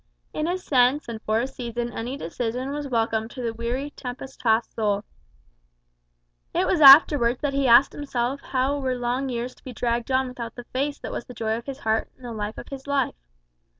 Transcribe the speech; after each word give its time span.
In 0.33 0.47
a 0.47 0.57
sense 0.57 1.07
and 1.07 1.21
for 1.21 1.41
a 1.41 1.45
season 1.47 1.93
any 1.93 2.17
decision 2.17 2.71
was 2.71 2.87
welcome 2.87 3.27
to 3.29 3.41
the 3.43 3.53
weary, 3.53 3.91
tempest 3.91 4.39
tossed 4.39 4.73
soul. 4.73 5.03
It 6.55 6.65
was 6.65 6.81
afterwards 6.81 7.41
that 7.41 7.53
he 7.53 7.67
asked 7.67 7.93
himself 7.93 8.41
how 8.41 8.79
were 8.79 8.95
long 8.97 9.29
years 9.29 9.53
to 9.53 9.63
be 9.63 9.73
dragged 9.73 10.09
on 10.09 10.27
without 10.27 10.55
the 10.55 10.63
face 10.73 10.97
that 11.01 11.11
was 11.11 11.25
the 11.25 11.35
joy 11.35 11.55
of 11.55 11.67
his 11.67 11.77
heart 11.77 12.09
and 12.15 12.25
the 12.25 12.33
life 12.33 12.57
of 12.57 12.69
his 12.69 12.87
life? 12.87 13.13